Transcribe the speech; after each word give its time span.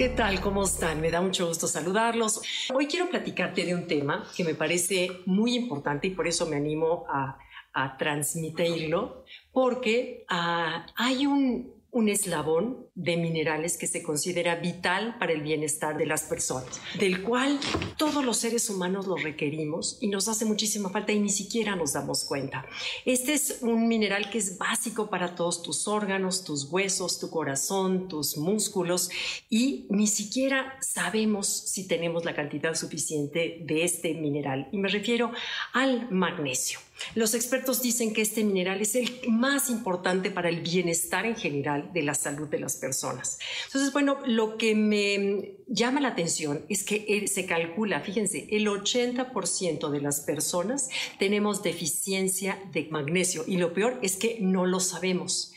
¿Qué 0.00 0.08
tal? 0.08 0.40
¿Cómo 0.40 0.64
están? 0.64 1.02
Me 1.02 1.10
da 1.10 1.20
mucho 1.20 1.46
gusto 1.46 1.66
saludarlos. 1.66 2.40
Hoy 2.72 2.86
quiero 2.86 3.10
platicarte 3.10 3.66
de 3.66 3.74
un 3.74 3.86
tema 3.86 4.26
que 4.34 4.44
me 4.44 4.54
parece 4.54 5.10
muy 5.26 5.54
importante 5.54 6.06
y 6.06 6.12
por 6.12 6.26
eso 6.26 6.46
me 6.46 6.56
animo 6.56 7.04
a, 7.06 7.36
transmitirlo, 7.98 9.26
porque 9.52 10.24
ah, 10.30 10.86
hay 10.96 11.26
un, 11.26 11.74
un 11.90 12.08
eslabón 12.08 12.86
de 13.02 13.16
minerales 13.16 13.78
que 13.78 13.86
se 13.86 14.02
considera 14.02 14.56
vital 14.56 15.16
para 15.18 15.32
el 15.32 15.40
bienestar 15.40 15.96
de 15.96 16.04
las 16.04 16.24
personas, 16.24 16.80
del 16.98 17.22
cual 17.22 17.58
todos 17.96 18.24
los 18.24 18.36
seres 18.36 18.68
humanos 18.68 19.06
lo 19.06 19.16
requerimos 19.16 19.96
y 20.00 20.08
nos 20.08 20.28
hace 20.28 20.44
muchísima 20.44 20.90
falta 20.90 21.12
y 21.12 21.18
ni 21.18 21.30
siquiera 21.30 21.76
nos 21.76 21.94
damos 21.94 22.24
cuenta. 22.24 22.66
Este 23.06 23.32
es 23.32 23.58
un 23.62 23.88
mineral 23.88 24.28
que 24.28 24.38
es 24.38 24.58
básico 24.58 25.08
para 25.08 25.34
todos 25.34 25.62
tus 25.62 25.88
órganos, 25.88 26.44
tus 26.44 26.70
huesos, 26.70 27.18
tu 27.18 27.30
corazón, 27.30 28.08
tus 28.08 28.36
músculos 28.36 29.10
y 29.48 29.86
ni 29.88 30.06
siquiera 30.06 30.76
sabemos 30.80 31.46
si 31.46 31.88
tenemos 31.88 32.24
la 32.26 32.34
cantidad 32.34 32.74
suficiente 32.74 33.62
de 33.64 33.84
este 33.84 34.12
mineral. 34.12 34.68
Y 34.72 34.78
me 34.78 34.88
refiero 34.88 35.32
al 35.72 36.10
magnesio. 36.10 36.80
Los 37.14 37.32
expertos 37.32 37.80
dicen 37.80 38.12
que 38.12 38.20
este 38.20 38.44
mineral 38.44 38.82
es 38.82 38.94
el 38.94 39.10
más 39.28 39.70
importante 39.70 40.30
para 40.30 40.50
el 40.50 40.60
bienestar 40.60 41.24
en 41.24 41.34
general 41.34 41.90
de 41.94 42.02
la 42.02 42.14
salud 42.14 42.48
de 42.48 42.58
las 42.58 42.76
personas. 42.76 42.89
Entonces, 43.66 43.92
bueno, 43.92 44.18
lo 44.26 44.56
que 44.56 44.74
me 44.74 45.54
llama 45.66 46.00
la 46.00 46.08
atención 46.08 46.64
es 46.68 46.84
que 46.84 47.26
se 47.28 47.46
calcula, 47.46 48.00
fíjense, 48.00 48.48
el 48.50 48.66
80% 48.66 49.90
de 49.90 50.00
las 50.00 50.20
personas 50.20 50.88
tenemos 51.18 51.62
deficiencia 51.62 52.58
de 52.72 52.88
magnesio 52.90 53.44
y 53.46 53.56
lo 53.56 53.72
peor 53.72 53.98
es 54.02 54.16
que 54.16 54.38
no 54.40 54.66
lo 54.66 54.80
sabemos. 54.80 55.52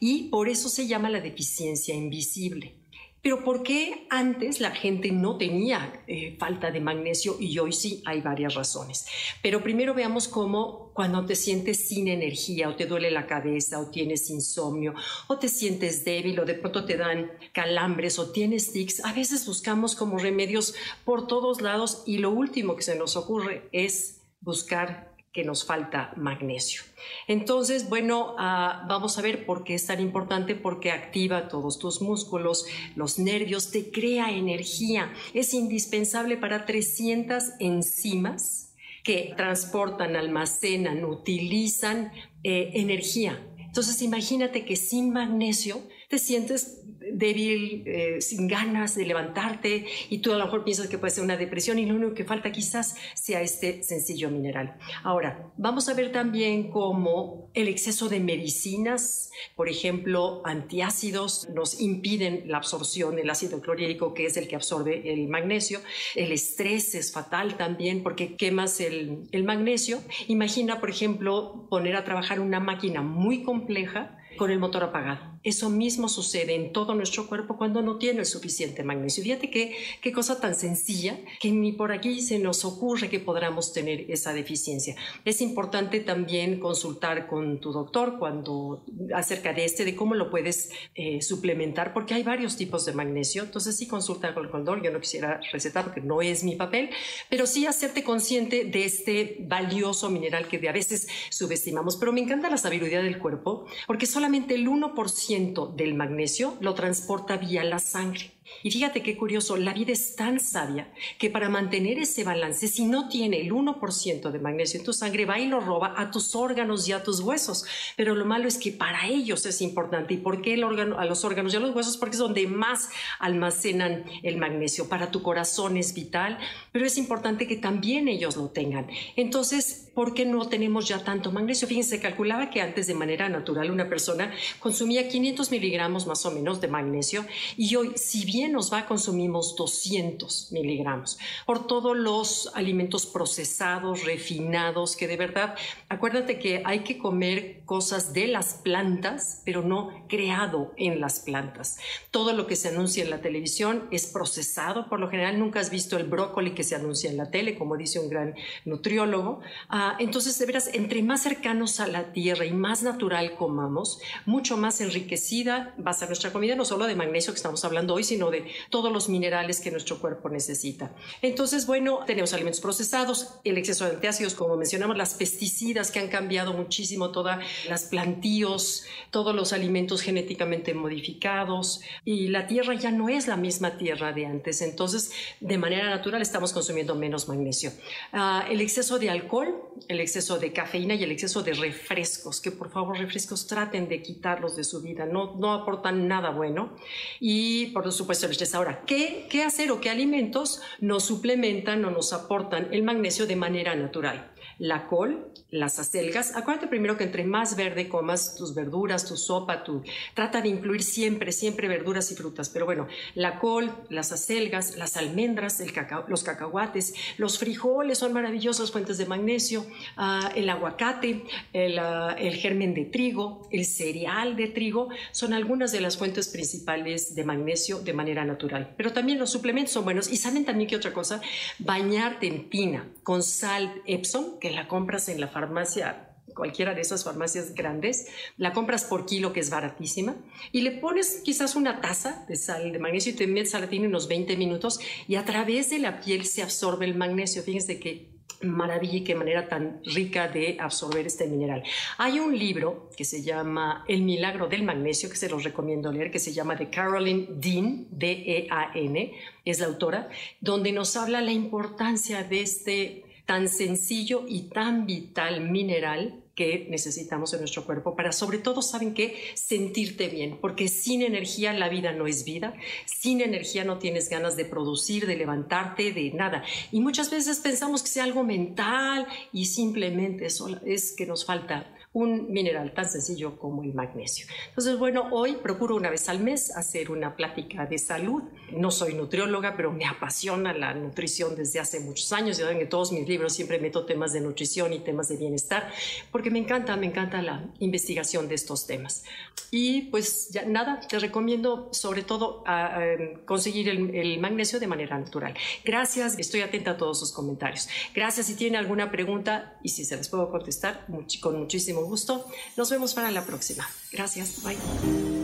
Y 0.00 0.24
por 0.24 0.48
eso 0.48 0.68
se 0.68 0.86
llama 0.86 1.10
la 1.10 1.20
deficiencia 1.20 1.94
invisible. 1.94 2.74
Pero 3.24 3.42
¿por 3.42 3.62
qué 3.62 4.06
antes 4.10 4.60
la 4.60 4.72
gente 4.72 5.10
no 5.10 5.38
tenía 5.38 6.04
eh, 6.06 6.36
falta 6.38 6.70
de 6.70 6.80
magnesio 6.80 7.36
y 7.40 7.58
hoy 7.58 7.72
sí 7.72 8.02
hay 8.04 8.20
varias 8.20 8.54
razones? 8.54 9.06
Pero 9.42 9.62
primero 9.62 9.94
veamos 9.94 10.28
cómo 10.28 10.92
cuando 10.92 11.24
te 11.24 11.34
sientes 11.34 11.88
sin 11.88 12.08
energía 12.08 12.68
o 12.68 12.76
te 12.76 12.84
duele 12.84 13.10
la 13.10 13.26
cabeza 13.26 13.80
o 13.80 13.86
tienes 13.86 14.28
insomnio 14.28 14.92
o 15.26 15.38
te 15.38 15.48
sientes 15.48 16.04
débil 16.04 16.38
o 16.38 16.44
de 16.44 16.52
pronto 16.52 16.84
te 16.84 16.98
dan 16.98 17.32
calambres 17.54 18.18
o 18.18 18.30
tienes 18.30 18.72
tics, 18.72 19.02
a 19.02 19.14
veces 19.14 19.46
buscamos 19.46 19.96
como 19.96 20.18
remedios 20.18 20.74
por 21.06 21.26
todos 21.26 21.62
lados 21.62 22.02
y 22.04 22.18
lo 22.18 22.30
último 22.30 22.76
que 22.76 22.82
se 22.82 22.94
nos 22.94 23.16
ocurre 23.16 23.70
es 23.72 24.20
buscar 24.42 25.13
que 25.34 25.44
nos 25.44 25.64
falta 25.64 26.12
magnesio. 26.16 26.82
Entonces, 27.26 27.88
bueno, 27.88 28.36
ah, 28.38 28.86
vamos 28.88 29.18
a 29.18 29.22
ver 29.22 29.44
por 29.44 29.64
qué 29.64 29.74
es 29.74 29.84
tan 29.84 30.00
importante, 30.00 30.54
porque 30.54 30.92
activa 30.92 31.48
todos 31.48 31.80
tus 31.80 32.00
músculos, 32.00 32.66
los 32.94 33.18
nervios, 33.18 33.72
te 33.72 33.90
crea 33.90 34.30
energía. 34.30 35.12
Es 35.34 35.52
indispensable 35.52 36.36
para 36.36 36.64
300 36.64 37.42
enzimas 37.58 38.74
que 39.02 39.34
transportan, 39.36 40.14
almacenan, 40.14 41.04
utilizan 41.04 42.12
eh, 42.44 42.70
energía. 42.74 43.44
Entonces, 43.58 44.02
imagínate 44.02 44.64
que 44.64 44.76
sin 44.76 45.12
magnesio 45.12 45.82
te 46.08 46.18
sientes 46.18 46.84
débil, 47.12 47.82
eh, 47.86 48.20
sin 48.20 48.48
ganas 48.48 48.94
de 48.94 49.06
levantarte 49.06 49.86
y 50.10 50.18
tú 50.18 50.32
a 50.32 50.38
lo 50.38 50.44
mejor 50.44 50.64
piensas 50.64 50.88
que 50.88 50.98
puede 50.98 51.12
ser 51.12 51.24
una 51.24 51.36
depresión 51.36 51.78
y 51.78 51.86
lo 51.86 51.94
único 51.94 52.14
que 52.14 52.24
falta 52.24 52.52
quizás 52.52 52.96
sea 53.14 53.42
este 53.42 53.82
sencillo 53.82 54.30
mineral. 54.30 54.76
Ahora, 55.02 55.52
vamos 55.56 55.88
a 55.88 55.94
ver 55.94 56.12
también 56.12 56.70
cómo 56.70 57.50
el 57.54 57.68
exceso 57.68 58.08
de 58.08 58.20
medicinas, 58.20 59.30
por 59.54 59.68
ejemplo, 59.68 60.42
antiácidos, 60.44 61.48
nos 61.54 61.80
impiden 61.80 62.44
la 62.46 62.58
absorción 62.58 63.16
del 63.16 63.30
ácido 63.30 63.60
clorhídrico, 63.60 64.14
que 64.14 64.26
es 64.26 64.36
el 64.36 64.48
que 64.48 64.56
absorbe 64.56 65.12
el 65.12 65.28
magnesio. 65.28 65.80
El 66.14 66.32
estrés 66.32 66.94
es 66.94 67.12
fatal 67.12 67.56
también 67.56 68.02
porque 68.02 68.36
quemas 68.36 68.80
el, 68.80 69.28
el 69.32 69.44
magnesio. 69.44 70.00
Imagina, 70.28 70.80
por 70.80 70.90
ejemplo, 70.90 71.66
poner 71.70 71.96
a 71.96 72.04
trabajar 72.04 72.40
una 72.40 72.60
máquina 72.60 73.02
muy 73.02 73.42
compleja 73.42 74.18
con 74.36 74.50
el 74.50 74.58
motor 74.58 74.82
apagado 74.84 75.33
eso 75.44 75.68
mismo 75.68 76.08
sucede 76.08 76.54
en 76.54 76.72
todo 76.72 76.94
nuestro 76.94 77.26
cuerpo 77.26 77.58
cuando 77.58 77.82
no 77.82 77.98
tiene 77.98 78.20
el 78.20 78.26
suficiente 78.26 78.82
magnesio. 78.82 79.22
Fíjate 79.22 79.50
qué, 79.50 80.12
cosa 80.12 80.40
tan 80.40 80.54
sencilla 80.54 81.18
que 81.40 81.50
ni 81.50 81.72
por 81.72 81.92
aquí 81.92 82.22
se 82.22 82.38
nos 82.38 82.64
ocurre 82.64 83.10
que 83.10 83.20
podamos 83.20 83.72
tener 83.72 84.10
esa 84.10 84.32
deficiencia. 84.32 84.96
Es 85.24 85.40
importante 85.40 86.00
también 86.00 86.60
consultar 86.60 87.26
con 87.26 87.60
tu 87.60 87.72
doctor 87.72 88.18
cuando 88.18 88.84
acerca 89.14 89.52
de 89.52 89.64
este, 89.64 89.84
de 89.84 89.94
cómo 89.94 90.14
lo 90.14 90.30
puedes 90.30 90.70
eh, 90.94 91.20
suplementar, 91.20 91.92
porque 91.92 92.14
hay 92.14 92.22
varios 92.22 92.56
tipos 92.56 92.86
de 92.86 92.92
magnesio. 92.92 93.42
Entonces 93.42 93.76
sí 93.76 93.86
consulta 93.86 94.32
con 94.32 94.46
el 94.46 94.50
doctor. 94.50 94.82
Yo 94.82 94.90
no 94.92 95.00
quisiera 95.00 95.40
recetar 95.52 95.84
porque 95.84 96.00
no 96.00 96.22
es 96.22 96.42
mi 96.42 96.56
papel, 96.56 96.90
pero 97.28 97.46
sí 97.46 97.66
hacerte 97.66 98.02
consciente 98.02 98.64
de 98.64 98.84
este 98.84 99.36
valioso 99.40 100.08
mineral 100.08 100.48
que 100.48 100.66
a 100.68 100.72
veces 100.72 101.06
subestimamos. 101.28 101.96
Pero 101.96 102.12
me 102.12 102.20
encanta 102.20 102.48
la 102.48 102.56
sabiduría 102.56 103.02
del 103.02 103.18
cuerpo 103.18 103.66
porque 103.86 104.06
solamente 104.06 104.54
el 104.54 104.68
1% 104.68 105.33
del 105.74 105.94
magnesio 105.94 106.56
lo 106.60 106.74
transporta 106.74 107.36
vía 107.36 107.64
la 107.64 107.80
sangre. 107.80 108.33
Y 108.62 108.70
fíjate 108.70 109.02
qué 109.02 109.16
curioso, 109.16 109.56
la 109.56 109.72
vida 109.72 109.92
es 109.92 110.16
tan 110.16 110.40
sabia 110.40 110.92
que 111.18 111.30
para 111.30 111.48
mantener 111.48 111.98
ese 111.98 112.24
balance, 112.24 112.68
si 112.68 112.86
no 112.86 113.08
tiene 113.08 113.40
el 113.40 113.52
1% 113.52 114.30
de 114.30 114.38
magnesio 114.38 114.80
en 114.80 114.86
tu 114.86 114.92
sangre, 114.92 115.26
va 115.26 115.38
y 115.38 115.46
lo 115.46 115.60
roba 115.60 115.94
a 115.96 116.10
tus 116.10 116.34
órganos 116.34 116.88
y 116.88 116.92
a 116.92 117.02
tus 117.02 117.20
huesos. 117.20 117.64
Pero 117.96 118.14
lo 118.14 118.24
malo 118.24 118.48
es 118.48 118.58
que 118.58 118.72
para 118.72 119.06
ellos 119.06 119.46
es 119.46 119.60
importante. 119.60 120.14
¿Y 120.14 120.18
por 120.18 120.42
qué 120.42 120.54
el 120.54 120.64
órgano, 120.64 120.98
a 120.98 121.04
los 121.04 121.24
órganos 121.24 121.52
y 121.52 121.56
a 121.56 121.60
los 121.60 121.74
huesos? 121.74 121.96
Porque 121.96 122.14
es 122.14 122.20
donde 122.20 122.46
más 122.46 122.90
almacenan 123.18 124.04
el 124.22 124.36
magnesio. 124.36 124.88
Para 124.88 125.10
tu 125.10 125.22
corazón 125.22 125.76
es 125.76 125.94
vital, 125.94 126.38
pero 126.72 126.86
es 126.86 126.98
importante 126.98 127.46
que 127.46 127.56
también 127.56 128.08
ellos 128.08 128.36
lo 128.36 128.48
tengan. 128.48 128.86
Entonces, 129.16 129.90
¿por 129.94 130.14
qué 130.14 130.26
no 130.26 130.48
tenemos 130.48 130.88
ya 130.88 131.02
tanto 131.02 131.32
magnesio? 131.32 131.68
Fíjense, 131.68 132.00
calculaba 132.00 132.50
que 132.50 132.60
antes 132.60 132.86
de 132.86 132.94
manera 132.94 133.28
natural 133.28 133.70
una 133.70 133.88
persona 133.88 134.32
consumía 134.60 135.08
500 135.08 135.50
miligramos 135.50 136.06
más 136.06 136.24
o 136.26 136.30
menos 136.30 136.60
de 136.60 136.68
magnesio 136.68 137.24
y 137.56 137.74
hoy, 137.76 137.92
si 137.96 138.24
bien 138.24 138.43
nos 138.48 138.72
va, 138.72 138.86
consumimos 138.86 139.56
200 139.56 140.52
miligramos 140.52 141.18
por 141.46 141.66
todos 141.66 141.96
los 141.96 142.50
alimentos 142.54 143.06
procesados, 143.06 144.04
refinados, 144.04 144.96
que 144.96 145.06
de 145.06 145.16
verdad, 145.16 145.54
acuérdate 145.88 146.38
que 146.38 146.62
hay 146.64 146.80
que 146.80 146.98
comer 146.98 147.62
cosas 147.64 148.12
de 148.12 148.26
las 148.26 148.54
plantas, 148.54 149.42
pero 149.44 149.62
no 149.62 150.04
creado 150.08 150.72
en 150.76 151.00
las 151.00 151.20
plantas. 151.20 151.78
Todo 152.10 152.32
lo 152.32 152.46
que 152.46 152.56
se 152.56 152.68
anuncia 152.68 153.02
en 153.02 153.10
la 153.10 153.20
televisión 153.20 153.88
es 153.90 154.06
procesado, 154.06 154.88
por 154.88 155.00
lo 155.00 155.08
general 155.08 155.38
nunca 155.38 155.60
has 155.60 155.70
visto 155.70 155.96
el 155.96 156.04
brócoli 156.04 156.52
que 156.52 156.64
se 156.64 156.74
anuncia 156.74 157.10
en 157.10 157.16
la 157.16 157.30
tele, 157.30 157.56
como 157.56 157.76
dice 157.76 157.98
un 157.98 158.08
gran 158.08 158.34
nutriólogo. 158.64 159.40
Ah, 159.68 159.96
entonces, 159.98 160.38
de 160.38 160.46
veras, 160.46 160.70
entre 160.72 161.02
más 161.02 161.22
cercanos 161.22 161.80
a 161.80 161.86
la 161.86 162.12
tierra 162.12 162.44
y 162.44 162.52
más 162.52 162.82
natural 162.82 163.34
comamos, 163.36 164.00
mucho 164.26 164.56
más 164.56 164.80
enriquecida 164.80 165.74
va 165.84 165.90
a 165.90 165.94
ser 165.94 166.08
nuestra 166.08 166.32
comida, 166.32 166.54
no 166.54 166.64
solo 166.64 166.86
de 166.86 166.94
magnesio 166.94 167.32
que 167.32 167.38
estamos 167.38 167.64
hablando 167.64 167.94
hoy, 167.94 168.04
sino 168.04 168.30
de 168.34 168.50
todos 168.70 168.92
los 168.92 169.08
minerales 169.08 169.60
que 169.60 169.70
nuestro 169.70 169.98
cuerpo 169.98 170.28
necesita. 170.28 170.94
Entonces, 171.22 171.66
bueno, 171.66 172.00
tenemos 172.06 172.32
alimentos 172.32 172.60
procesados, 172.60 173.34
el 173.44 173.58
exceso 173.58 173.84
de 173.84 173.92
antiácidos, 173.92 174.34
como 174.34 174.56
mencionamos, 174.56 174.96
las 174.96 175.14
pesticidas 175.14 175.90
que 175.90 176.00
han 176.00 176.08
cambiado 176.08 176.52
muchísimo 176.52 177.10
todas 177.10 177.44
las 177.68 177.84
plantíos, 177.84 178.84
todos 179.10 179.34
los 179.34 179.52
alimentos 179.52 180.02
genéticamente 180.02 180.74
modificados 180.74 181.80
y 182.04 182.28
la 182.28 182.46
tierra 182.46 182.74
ya 182.74 182.90
no 182.90 183.08
es 183.08 183.26
la 183.26 183.36
misma 183.36 183.76
tierra 183.78 184.12
de 184.12 184.26
antes. 184.26 184.60
Entonces, 184.62 185.12
de 185.40 185.58
manera 185.58 185.88
natural 185.90 186.22
estamos 186.22 186.52
consumiendo 186.52 186.94
menos 186.94 187.28
magnesio. 187.28 187.72
Ah, 188.12 188.46
el 188.50 188.60
exceso 188.60 188.98
de 188.98 189.10
alcohol, 189.10 189.62
el 189.88 190.00
exceso 190.00 190.38
de 190.38 190.52
cafeína 190.52 190.94
y 190.94 191.02
el 191.02 191.12
exceso 191.12 191.42
de 191.42 191.54
refrescos, 191.54 192.40
que 192.40 192.50
por 192.50 192.70
favor 192.70 192.98
refrescos 192.98 193.46
traten 193.46 193.88
de 193.88 194.02
quitarlos 194.02 194.56
de 194.56 194.64
su 194.64 194.80
vida, 194.80 195.06
no, 195.06 195.36
no 195.36 195.52
aportan 195.52 196.08
nada 196.08 196.30
bueno. 196.30 196.76
Y 197.20 197.66
por 197.66 197.90
supuesto, 197.92 198.23
Ahora, 198.54 198.82
¿qué, 198.86 199.26
¿qué 199.30 199.42
hacer 199.42 199.70
o 199.70 199.80
qué 199.80 199.90
alimentos 199.90 200.62
nos 200.80 201.04
suplementan 201.04 201.84
o 201.84 201.90
nos 201.90 202.12
aportan 202.12 202.68
el 202.72 202.82
magnesio 202.82 203.26
de 203.26 203.36
manera 203.36 203.74
natural? 203.74 204.33
La 204.58 204.86
col, 204.86 205.32
las 205.50 205.78
acelgas. 205.78 206.34
Acuérdate 206.36 206.66
primero 206.66 206.96
que 206.96 207.04
entre 207.04 207.24
más 207.24 207.56
verde 207.56 207.88
comas 207.88 208.34
tus 208.36 208.54
verduras, 208.54 209.06
tu 209.06 209.16
sopa, 209.16 209.62
tu... 209.64 209.82
trata 210.14 210.40
de 210.40 210.48
incluir 210.48 210.82
siempre, 210.82 211.32
siempre 211.32 211.68
verduras 211.68 212.10
y 212.10 212.14
frutas. 212.14 212.48
Pero 212.48 212.66
bueno, 212.66 212.88
la 213.14 213.38
col, 213.38 213.72
las 213.88 214.12
acelgas, 214.12 214.76
las 214.76 214.96
almendras, 214.96 215.60
el 215.60 215.72
los 216.08 216.22
cacahuates, 216.22 216.94
los 217.18 217.38
frijoles 217.38 217.98
son 217.98 218.12
maravillosas 218.12 218.70
fuentes 218.70 218.98
de 218.98 219.06
magnesio, 219.06 219.66
ah, 219.96 220.30
el 220.34 220.48
aguacate, 220.48 221.24
el, 221.52 221.78
ah, 221.78 222.14
el 222.18 222.34
germen 222.36 222.74
de 222.74 222.84
trigo, 222.84 223.48
el 223.50 223.64
cereal 223.64 224.36
de 224.36 224.48
trigo, 224.48 224.88
son 225.12 225.32
algunas 225.32 225.72
de 225.72 225.80
las 225.80 225.96
fuentes 225.96 226.28
principales 226.28 227.14
de 227.14 227.24
magnesio 227.24 227.80
de 227.80 227.92
manera 227.92 228.24
natural. 228.24 228.74
Pero 228.76 228.92
también 228.92 229.18
los 229.18 229.30
suplementos 229.30 229.72
son 229.72 229.84
buenos. 229.84 230.10
Y 230.10 230.16
saben 230.16 230.44
también 230.44 230.68
que 230.68 230.76
otra 230.76 230.92
cosa, 230.92 231.20
bañarte 231.58 232.26
en 232.26 232.48
tina 232.48 232.88
con 233.02 233.22
sal 233.22 233.82
Epsom, 233.86 234.38
la 234.50 234.68
compras 234.68 235.08
en 235.08 235.20
la 235.20 235.28
farmacia 235.28 236.10
cualquiera 236.34 236.74
de 236.74 236.80
esas 236.80 237.04
farmacias 237.04 237.54
grandes, 237.54 238.08
la 238.36 238.52
compras 238.52 238.84
por 238.84 239.06
kilo, 239.06 239.32
que 239.32 239.40
es 239.40 239.50
baratísima, 239.50 240.16
y 240.52 240.62
le 240.62 240.72
pones 240.72 241.20
quizás 241.24 241.54
una 241.54 241.80
taza 241.80 242.24
de 242.28 242.36
sal 242.36 242.72
de 242.72 242.78
magnesio 242.78 243.12
y 243.12 243.16
te 243.16 243.26
metes 243.26 243.54
a 243.54 243.60
la 243.60 243.68
tiene 243.68 243.86
unos 243.86 244.08
20 244.08 244.36
minutos 244.36 244.80
y 245.06 245.16
a 245.16 245.24
través 245.24 245.70
de 245.70 245.78
la 245.78 246.00
piel 246.00 246.26
se 246.26 246.42
absorbe 246.42 246.86
el 246.86 246.94
magnesio. 246.94 247.42
Fíjense 247.42 247.78
que 247.78 248.14
maravilla 248.42 248.96
y 248.96 249.04
qué 249.04 249.14
manera 249.14 249.48
tan 249.48 249.80
rica 249.84 250.28
de 250.28 250.56
absorber 250.60 251.06
este 251.06 251.26
mineral. 251.26 251.62
Hay 251.98 252.18
un 252.18 252.36
libro 252.36 252.90
que 252.96 253.04
se 253.04 253.22
llama 253.22 253.84
El 253.88 254.02
milagro 254.02 254.48
del 254.48 254.64
magnesio, 254.64 255.08
que 255.08 255.16
se 255.16 255.28
los 255.28 255.44
recomiendo 255.44 255.92
leer, 255.92 256.10
que 256.10 256.18
se 256.18 256.32
llama 256.32 256.56
de 256.56 256.68
Caroline 256.68 257.26
Dean, 257.30 257.86
D-E-A-N, 257.90 259.12
es 259.44 259.60
la 259.60 259.66
autora, 259.66 260.08
donde 260.40 260.72
nos 260.72 260.96
habla 260.96 261.20
la 261.20 261.32
importancia 261.32 262.24
de 262.24 262.40
este 262.40 263.13
tan 263.26 263.48
sencillo 263.48 264.24
y 264.28 264.42
tan 264.48 264.86
vital 264.86 265.50
mineral 265.50 266.20
que 266.34 266.66
necesitamos 266.68 267.32
en 267.32 267.40
nuestro 267.40 267.64
cuerpo 267.64 267.94
para 267.94 268.12
sobre 268.12 268.38
todo, 268.38 268.60
¿saben 268.60 268.92
qué? 268.92 269.16
Sentirte 269.34 270.08
bien, 270.08 270.38
porque 270.40 270.68
sin 270.68 271.02
energía 271.02 271.52
la 271.52 271.68
vida 271.68 271.92
no 271.92 272.06
es 272.06 272.24
vida, 272.24 272.54
sin 272.86 273.20
energía 273.20 273.64
no 273.64 273.78
tienes 273.78 274.08
ganas 274.08 274.36
de 274.36 274.44
producir, 274.44 275.06
de 275.06 275.16
levantarte, 275.16 275.92
de 275.92 276.10
nada. 276.10 276.42
Y 276.72 276.80
muchas 276.80 277.10
veces 277.10 277.38
pensamos 277.38 277.82
que 277.82 277.88
sea 277.88 278.04
algo 278.04 278.24
mental 278.24 279.06
y 279.32 279.46
simplemente 279.46 280.26
eso 280.26 280.48
es 280.64 280.92
que 280.92 281.06
nos 281.06 281.24
falta 281.24 281.70
un 281.94 282.32
mineral 282.32 282.74
tan 282.74 282.88
sencillo 282.88 283.38
como 283.38 283.62
el 283.62 283.72
magnesio. 283.72 284.26
Entonces, 284.48 284.76
bueno, 284.78 285.08
hoy 285.12 285.36
procuro 285.36 285.76
una 285.76 285.90
vez 285.90 286.08
al 286.08 286.18
mes 286.18 286.54
hacer 286.56 286.90
una 286.90 287.14
plática 287.14 287.66
de 287.66 287.78
salud. 287.78 288.24
No 288.50 288.72
soy 288.72 288.94
nutrióloga, 288.94 289.56
pero 289.56 289.72
me 289.72 289.86
apasiona 289.86 290.52
la 290.52 290.74
nutrición 290.74 291.36
desde 291.36 291.60
hace 291.60 291.78
muchos 291.78 292.12
años. 292.12 292.36
Yo 292.36 292.50
en 292.50 292.68
todos 292.68 292.90
mis 292.90 293.08
libros 293.08 293.32
siempre 293.32 293.60
meto 293.60 293.86
temas 293.86 294.12
de 294.12 294.20
nutrición 294.20 294.72
y 294.72 294.80
temas 294.80 295.08
de 295.08 295.16
bienestar, 295.16 295.70
porque 296.10 296.32
me 296.32 296.40
encanta, 296.40 296.76
me 296.76 296.86
encanta 296.86 297.22
la 297.22 297.44
investigación 297.60 298.26
de 298.26 298.34
estos 298.34 298.66
temas. 298.66 299.04
Y 299.52 299.82
pues 299.82 300.30
ya 300.30 300.44
nada, 300.44 300.80
te 300.80 300.98
recomiendo 300.98 301.68
sobre 301.72 302.02
todo 302.02 302.42
a, 302.44 302.80
conseguir 303.24 303.68
el, 303.68 303.94
el 303.94 304.18
magnesio 304.18 304.58
de 304.58 304.66
manera 304.66 304.98
natural. 304.98 305.34
Gracias, 305.64 306.18
estoy 306.18 306.40
atenta 306.40 306.72
a 306.72 306.76
todos 306.76 306.98
sus 306.98 307.12
comentarios. 307.12 307.68
Gracias 307.94 308.26
si 308.26 308.34
tiene 308.34 308.58
alguna 308.58 308.90
pregunta 308.90 309.56
y 309.62 309.68
si 309.68 309.84
se 309.84 309.96
las 309.96 310.08
puedo 310.08 310.28
contestar, 310.28 310.86
con 311.20 311.38
muchísimo 311.38 311.83
gusto. 311.84 312.26
Nos 312.56 312.70
vemos 312.70 312.94
para 312.94 313.10
la 313.10 313.24
próxima. 313.24 313.68
Gracias. 313.92 314.42
Bye. 314.42 315.23